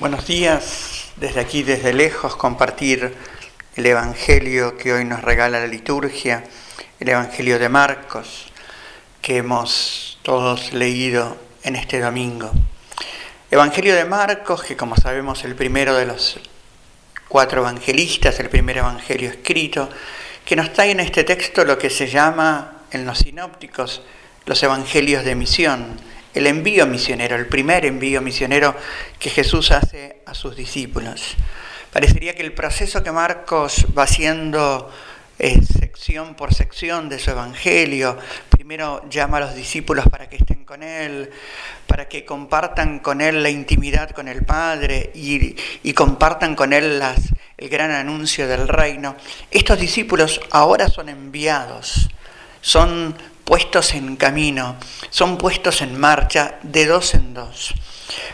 [0.00, 3.14] Buenos días, desde aquí, desde lejos, compartir
[3.76, 6.42] el Evangelio que hoy nos regala la liturgia,
[6.98, 8.46] el Evangelio de Marcos,
[9.22, 12.50] que hemos todos leído en este domingo.
[13.52, 16.40] Evangelio de Marcos, que como sabemos el primero de los
[17.28, 19.88] cuatro evangelistas, el primer evangelio escrito,
[20.44, 24.02] que nos trae en este texto lo que se llama en los sinópticos
[24.44, 26.00] los evangelios de misión
[26.34, 28.74] el envío misionero, el primer envío misionero
[29.18, 31.36] que Jesús hace a sus discípulos.
[31.92, 34.90] Parecería que el proceso que Marcos va haciendo
[35.38, 38.18] eh, sección por sección de su evangelio,
[38.50, 41.30] primero llama a los discípulos para que estén con él,
[41.86, 47.32] para que compartan con él la intimidad con el Padre y, compartan con él las,
[47.58, 49.16] el gran anuncio del reino.
[49.50, 52.08] Estos discípulos ahora son enviados,
[52.60, 54.76] son puestos en camino,
[55.10, 57.74] son puestos en marcha de dos en dos.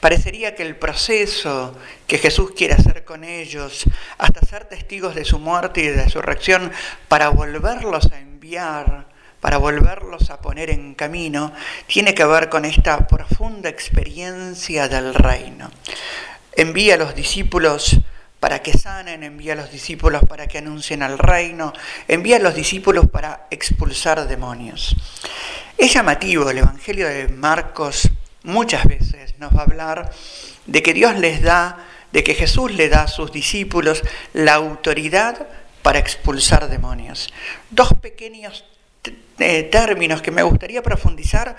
[0.00, 3.84] Parecería que el proceso que Jesús quiere hacer con ellos,
[4.18, 6.72] hasta ser testigos de su muerte y de su resurrección,
[7.08, 9.06] para volverlos a enviar,
[9.40, 11.52] para volverlos a poner en camino,
[11.86, 15.70] tiene que ver con esta profunda experiencia del reino.
[16.54, 17.98] Envía a los discípulos
[18.42, 21.72] para que sanen, envía a los discípulos para que anuncien al reino,
[22.08, 24.96] envía a los discípulos para expulsar demonios.
[25.78, 28.10] Es llamativo, el Evangelio de Marcos
[28.42, 30.10] muchas veces nos va a hablar
[30.66, 35.46] de que Dios les da, de que Jesús le da a sus discípulos la autoridad
[35.82, 37.32] para expulsar demonios.
[37.70, 38.64] Dos pequeños
[39.38, 41.54] eh, términos que me gustaría profundizar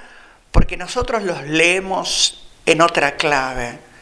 [0.52, 3.93] porque nosotros los leemos en otra clave.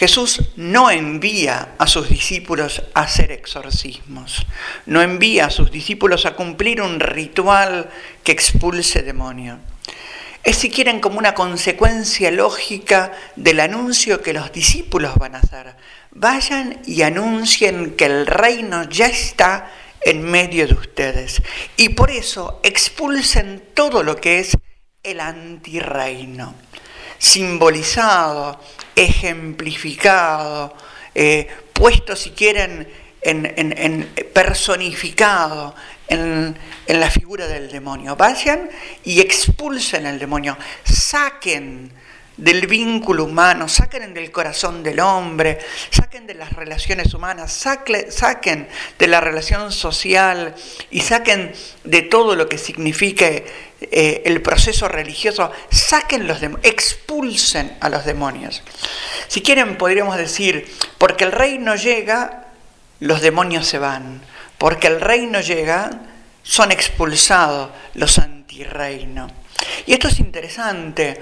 [0.00, 4.46] Jesús no envía a sus discípulos a hacer exorcismos,
[4.86, 7.90] no envía a sus discípulos a cumplir un ritual
[8.24, 9.58] que expulse demonios.
[10.42, 15.76] Es si quieren como una consecuencia lógica del anuncio que los discípulos van a hacer.
[16.12, 19.70] Vayan y anuncien que el reino ya está
[20.00, 21.42] en medio de ustedes.
[21.76, 24.56] Y por eso expulsen todo lo que es
[25.02, 26.54] el antirreino,
[27.20, 28.58] simbolizado
[28.96, 30.74] ejemplificado,
[31.14, 32.88] eh, puesto si quieren
[33.20, 35.74] en, personificado
[36.08, 38.16] en, en, la figura del demonio.
[38.16, 38.70] Vayan
[39.04, 41.92] y expulsen el demonio, saquen
[42.40, 45.58] del vínculo humano, saquen del corazón del hombre,
[45.90, 48.68] saquen de las relaciones humanas, saquen
[48.98, 50.54] de la relación social
[50.90, 51.52] y saquen
[51.84, 53.44] de todo lo que signifique
[53.82, 58.62] eh, el proceso religioso, saquen los expulsen a los demonios.
[59.28, 62.46] Si quieren, podríamos decir, porque el reino llega,
[63.00, 64.22] los demonios se van.
[64.56, 65.90] Porque el reino llega,
[66.42, 69.30] son expulsados los antirreino.
[69.86, 71.20] Y esto es interesante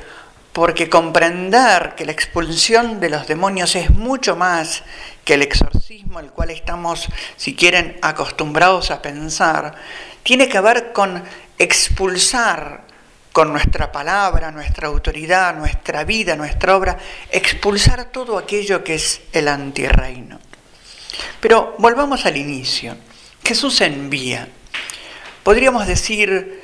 [0.59, 4.83] porque comprender que la expulsión de los demonios es mucho más
[5.25, 9.77] que el exorcismo al cual estamos, si quieren, acostumbrados a pensar,
[10.25, 11.23] tiene que ver con
[11.61, 12.83] expulsar
[13.31, 16.99] con nuestra palabra, nuestra autoridad, nuestra vida, nuestra obra,
[17.31, 20.41] expulsar todo aquello que es el antirreino.
[21.39, 22.97] Pero volvamos al inicio.
[23.45, 24.49] Jesús envía.
[25.45, 26.58] Podríamos decir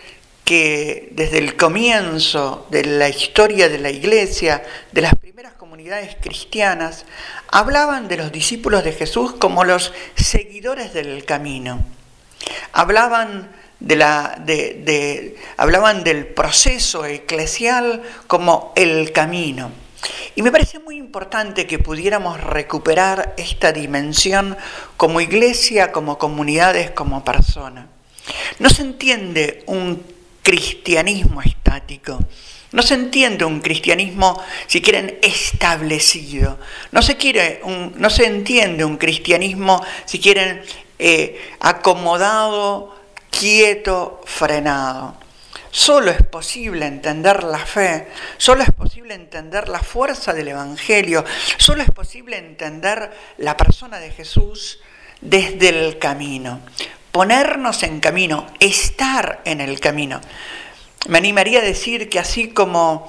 [0.45, 4.63] que desde el comienzo de la historia de la iglesia,
[4.93, 7.07] de las primeras comunidades cristianas,
[7.49, 11.83] hablaban de los discípulos de Jesús como los seguidores del camino.
[12.73, 13.51] Hablaban,
[13.81, 19.73] de la, de, hablaban del proceso eclesial como el camino.
[20.35, 24.59] Y me parece muy importante que pudiéramos recuperar esta dimensión
[24.99, 27.87] como iglesia, como comunidades, como persona.
[28.59, 30.14] No se entiende un
[30.45, 32.21] cristianismo estático.
[32.71, 36.59] No se entiende un cristianismo, si quieren, establecido.
[36.93, 40.63] No se, quiere no se entiende un cristianismo, si quieren,
[40.99, 42.95] eh, acomodado,
[43.31, 45.17] quieto, frenado.
[45.71, 51.25] Solo es posible entender la fe, solo es posible entender la fuerza del Evangelio,
[51.57, 54.79] solo es posible entender la persona de Jesús
[55.21, 56.61] desde el camino
[57.15, 60.21] ponernos en camino, estar en el camino.
[61.07, 63.09] Me animaría a decir que así como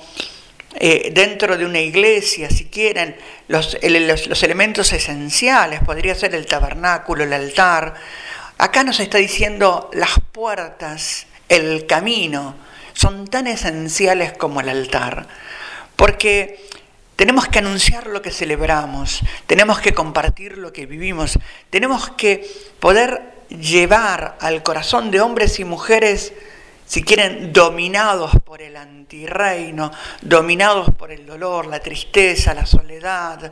[0.75, 3.15] eh, dentro de una iglesia, si quieren,
[3.47, 7.95] los, los, elementos esenciales, podría ser el tabernáculo, el altar,
[8.59, 12.55] acá nos está diciendo las puertas, el camino,
[12.93, 15.27] son tan esenciales como el altar.
[15.95, 16.63] Porque
[17.15, 21.39] tenemos que anunciar lo que celebramos, tenemos que compartir lo que vivimos,
[21.71, 22.47] tenemos que
[22.79, 26.33] poder llevar al corazón de hombres y mujeres
[26.85, 33.51] si quieren, dominados por el antirreino, dominados por el dolor, la tristeza, la soledad,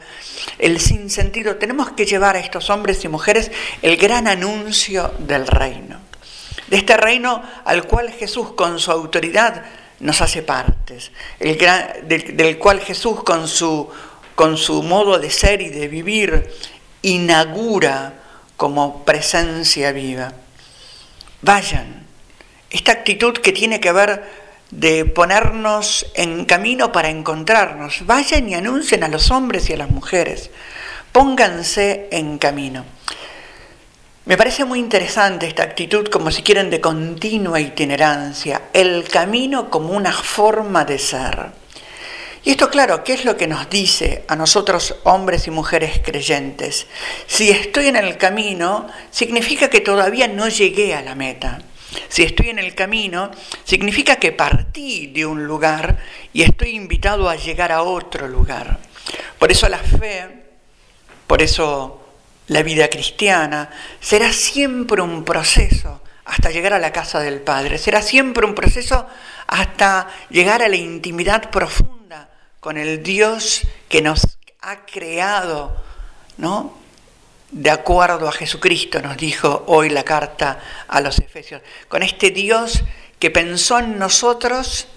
[0.60, 1.56] el sinsentido.
[1.56, 3.52] Tenemos que llevar a estos hombres y mujeres
[3.82, 6.00] el gran anuncio del reino.
[6.68, 9.66] De este reino al cual Jesús con su autoridad
[10.00, 13.90] nos hace partes, el del, cual Jesús con su,
[14.36, 16.52] con su modo de ser y de vivir
[17.02, 18.23] inaugura
[18.58, 20.34] como presencia viva.
[21.42, 22.06] Vayan
[22.70, 24.24] esta actitud que tiene que ver
[24.72, 28.06] de ponernos en camino para encontrarnos.
[28.06, 30.50] Vayan y anuncien a los hombres y a las mujeres.
[31.12, 32.84] Pónganse en camino.
[34.26, 39.90] Me parece muy interesante esta actitud, como si quieren, de continua itinerancia, el camino como
[39.90, 41.52] una forma de ser.
[42.46, 46.88] Y esto, claro, ¿qué es lo que nos dice a nosotros hombres y mujeres creyentes?
[47.26, 51.62] Si estoy en el camino, significa que todavía no llegué a la meta.
[52.10, 53.32] Si estoy en el camino,
[53.64, 56.00] significa que partí de un lugar
[56.34, 58.78] y estoy invitado a llegar a otro lugar.
[59.40, 60.44] Por eso la fe,
[61.28, 62.04] por eso
[62.48, 63.70] la vida cristiana,
[64.02, 67.78] será siempre un proceso hasta llegar a la casa del Padre.
[67.78, 69.08] Será siempre un proceso
[69.48, 72.33] hasta llegar a la intimidad profunda
[72.64, 75.76] con el Dios que nos ha creado,
[76.38, 76.82] ¿no?
[77.52, 82.86] de acuerdo a Jesucristo, nos dijo hoy la carta a los Efesios, con este Dios
[83.20, 84.88] que pensó en nosotros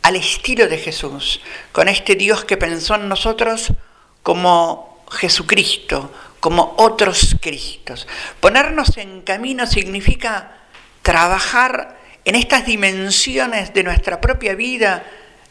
[0.00, 3.74] al estilo de Jesús, con este Dios que pensó en nosotros
[4.22, 8.08] como Jesucristo, como otros Cristos.
[8.40, 10.56] Ponernos en camino significa
[11.02, 15.04] trabajar en estas dimensiones de nuestra propia vida,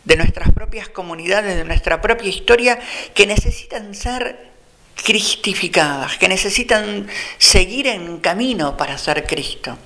[0.04, 2.80] de nuestras propias comunidades, de nuestra propia historia,
[3.14, 4.50] que necesitan ser
[4.96, 7.08] cristificadas, que necesitan
[7.38, 9.78] seguir en camino para ser Cristo.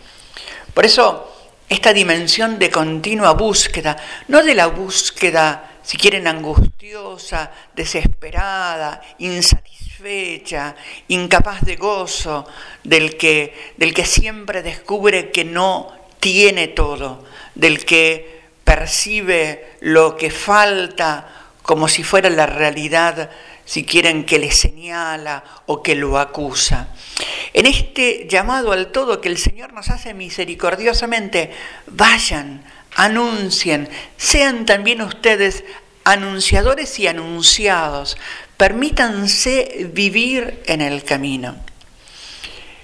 [0.74, 1.30] Por eso,
[1.69, 10.75] esta dimensión de continua búsqueda, no de la búsqueda, si quieren, angustiosa, desesperada, insatisfecha,
[11.10, 12.48] incapaz de gozo,
[12.83, 17.24] del que, del que siempre descubre que no tiene todo,
[17.54, 21.27] del que percibe lo que falta
[21.62, 23.30] como si fuera la realidad
[23.65, 26.89] si quieren que le señala o que lo acusa.
[27.54, 31.51] En este llamado al todo que el Señor nos hace misericordiosamente,
[31.88, 32.63] vayan,
[32.95, 35.63] anuncien, sean también ustedes
[36.04, 38.18] anunciadores y anunciados,
[38.57, 41.56] permítanse vivir en el camino.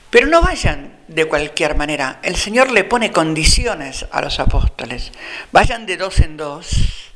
[0.09, 5.11] Pero no vayan de cualquier manera, el Señor le pone condiciones a los apóstoles,
[5.51, 7.11] vayan de dos en dos,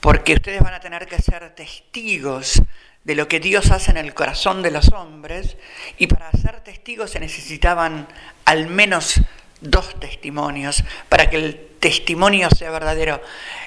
[0.00, 2.60] porque ustedes van a tener que ser testigos
[3.04, 5.56] de lo que Dios hace en el corazón de los hombres.
[5.98, 8.08] Y para ser testigos se necesitaban
[8.44, 9.20] al menos
[9.60, 13.22] dos testimonios para que el testimonio sea verdadero.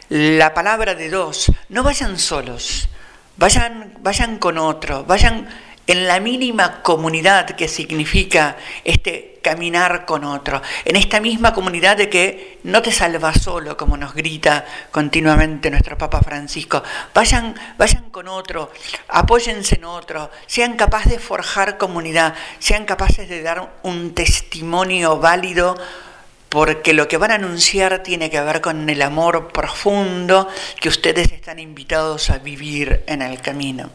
[0.09, 2.89] La palabra de dos, no vayan solos,
[3.37, 5.47] vayan, vayan con otro, vayan
[5.87, 12.09] en la mínima comunidad que significa este caminar con otro, en esta misma comunidad de
[12.09, 16.81] que no te salvas solo, como nos grita continuamente nuestro Papa Francisco,
[17.13, 18.71] vayan, vayan con otro,
[19.07, 25.77] apóyense en otro, sean capaces de forjar comunidad, sean capaces de dar un testimonio válido
[26.55, 30.47] porque lo que van a anunciar tiene que ver con el amor profundo
[30.79, 33.89] que ustedes están invitados a vivir en el camino.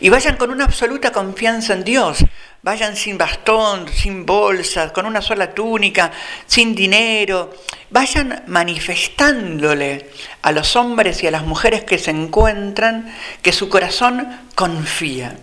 [0.00, 2.24] Y vayan con una absoluta confianza en Dios,
[2.60, 6.10] vayan sin bastón, sin bolsas, con una sola túnica,
[6.44, 7.54] sin dinero,
[7.90, 10.10] vayan manifestándole
[10.42, 15.36] a los hombres y a las mujeres que se encuentran que su corazón confía.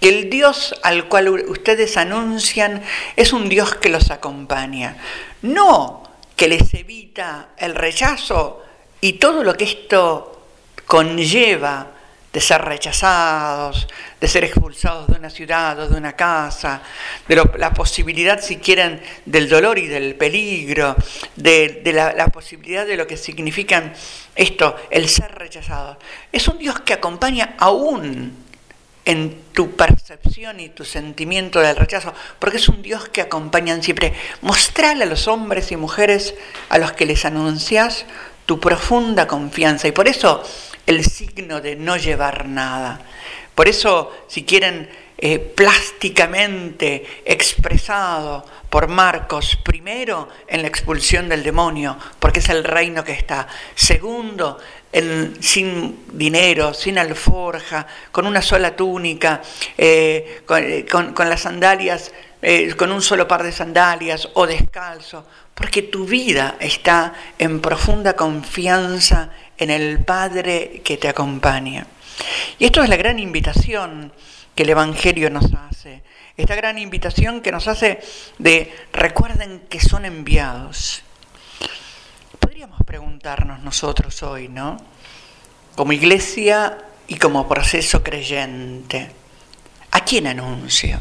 [0.00, 2.82] Que el Dios al cual ustedes anuncian
[3.16, 4.96] es un Dios que los acompaña,
[5.42, 6.02] no
[6.36, 8.62] que les evita el rechazo
[9.00, 10.42] y todo lo que esto
[10.86, 11.92] conlleva
[12.32, 13.88] de ser rechazados,
[14.20, 16.80] de ser expulsados de una ciudad o de una casa,
[17.26, 20.94] de la posibilidad, si quieren, del dolor y del peligro,
[21.34, 23.92] de, la, posibilidad de lo que significan
[24.36, 25.96] esto, el ser rechazados.
[26.30, 28.49] Es un Dios que acompaña aún
[29.04, 34.12] en tu percepción y tu sentimiento del rechazo, porque es un Dios que acompaña siempre.
[34.42, 36.34] Mostrale a los hombres y mujeres
[36.68, 38.06] a los que les anuncias
[38.46, 40.42] tu profunda confianza y por eso
[40.86, 43.00] el signo de no llevar nada.
[43.54, 44.88] Por eso, si quieren,
[45.22, 53.04] eh, plásticamente expresado por Marcos, primero en la expulsión del demonio, porque es el reino
[53.04, 53.46] que está.
[53.74, 54.58] Segundo,
[55.40, 59.40] sin dinero, sin alforja, con una sola túnica,
[59.78, 65.82] eh, eh, con, las sandalias eh, con un solo par de sandalias o descalzo, porque
[65.82, 71.86] tu vida está en profunda confianza en el Padre que te acompaña.
[72.58, 74.12] Y esto es la gran invitación
[74.54, 76.02] que el Evangelio nos hace,
[76.36, 78.00] esta gran invitación que nos hace
[78.38, 81.02] de recuerden que son enviados.
[82.84, 84.76] Preguntarnos nosotros hoy, ¿no?
[85.76, 86.76] Como iglesia
[87.08, 89.10] y como proceso creyente,
[89.92, 91.00] ¿a quién anuncio?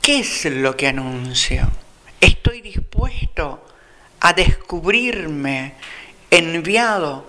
[0.00, 1.70] ¿Qué es lo que anuncio?
[2.18, 3.66] ¿Estoy dispuesto
[4.20, 5.74] a descubrirme
[6.30, 7.28] enviado?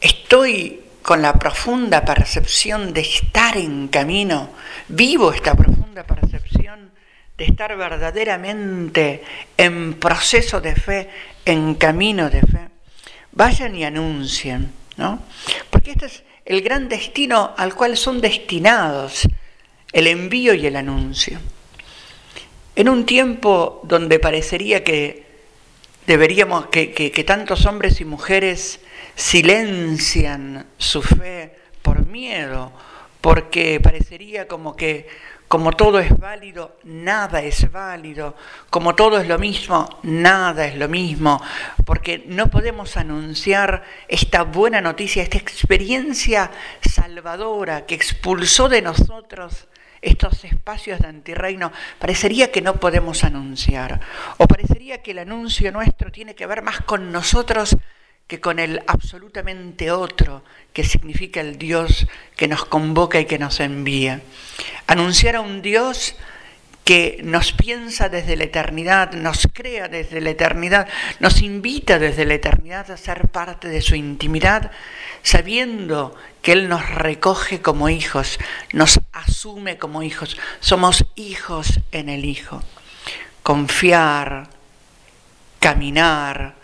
[0.00, 4.50] ¿Estoy con la profunda percepción de estar en camino?
[4.86, 6.92] ¿Vivo esta profunda percepción
[7.36, 9.22] de estar verdaderamente
[9.56, 11.10] en proceso de fe,
[11.44, 12.68] en camino de fe?
[13.32, 15.22] Vayan y anuncien, ¿no?
[15.70, 19.28] Porque este es el gran destino al cual son destinados
[19.92, 21.38] el envío y el anuncio.
[22.74, 25.26] En un tiempo donde parecería que
[26.06, 28.80] deberíamos, que, que, tantos hombres y mujeres
[29.14, 32.72] silencian su fe por miedo,
[33.20, 35.08] porque parecería como que
[35.48, 38.36] como todo es válido, nada es válido,
[38.70, 41.40] como todo es lo mismo, nada es lo mismo,
[41.84, 46.50] porque no podemos anunciar esta buena noticia, esta experiencia
[46.80, 49.68] salvadora que expulsó de nosotros
[50.02, 54.00] estos espacios de antirreino, parecería que no podemos anunciar,
[54.38, 57.76] o parecería que el anuncio nuestro tiene que ver más con nosotros
[58.26, 60.42] que con el absolutamente otro,
[60.72, 62.06] que significa el Dios
[62.36, 64.20] que nos convoca y que nos envía.
[64.86, 66.16] Anunciar a un Dios
[66.86, 72.34] que nos piensa desde la eternidad, nos crea desde la eternidad, nos invita desde la
[72.34, 74.70] eternidad a ser parte de su intimidad,
[75.22, 78.38] sabiendo que Él nos recoge como hijos,
[78.72, 82.62] nos asume como hijos, somos hijos en el Hijo.
[83.42, 84.48] Confiar,
[85.58, 86.54] caminar,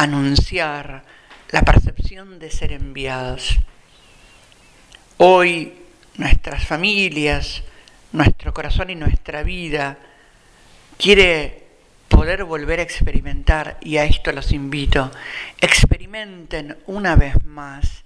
[0.00, 1.04] anunciar
[1.50, 3.58] la percepción de ser enviados.
[5.18, 5.74] Hoy
[6.16, 7.62] nuestras familias,
[8.12, 9.98] nuestro corazón y nuestra vida
[10.96, 11.64] quiere
[12.08, 15.10] poder volver a experimentar, y a esto los invito,
[15.60, 18.04] experimenten una vez más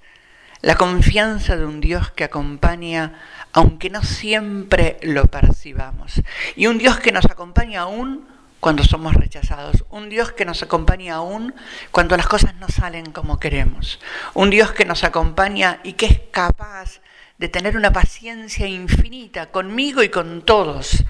[0.62, 3.20] la confianza de un Dios que acompaña
[3.52, 6.20] aunque no siempre lo percibamos,
[6.56, 8.33] y un Dios que nos acompaña aún
[8.64, 11.54] cuando somos rechazados, un Dios que nos acompaña aún
[11.90, 14.00] cuando las cosas no salen como queremos,
[14.32, 17.02] un Dios que nos acompaña y que es capaz
[17.36, 21.04] de tener una paciencia infinita conmigo y con todos,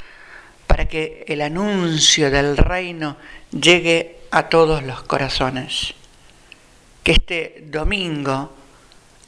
[0.67, 3.19] para que el anuncio del reino
[3.53, 5.95] llegue a todos los corazones.
[7.05, 8.53] Que este domingo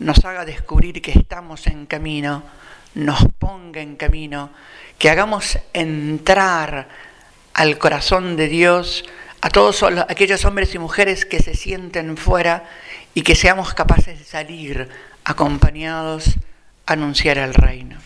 [0.00, 2.42] nos haga descubrir que estamos en camino,
[2.96, 4.50] nos ponga en camino,
[4.98, 6.88] que hagamos entrar
[7.56, 9.04] al corazón de Dios
[9.40, 12.68] a todos aquellos hombres y mujeres que se sienten fuera
[13.14, 14.88] y que seamos capaces de salir
[15.24, 16.36] acompañados
[16.84, 17.96] a anunciar el reino.